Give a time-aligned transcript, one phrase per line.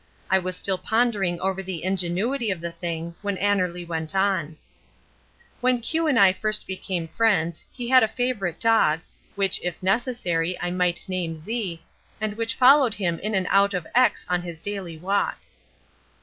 [0.31, 4.57] I was still pondering over the ingenuity of the thing when Annerly went on:
[5.59, 9.01] "When Q and I first became friends, he had a favourite dog,
[9.35, 11.83] which, if necessary, I might name Z,
[12.19, 15.37] and which followed him in and out of X on his daily walk."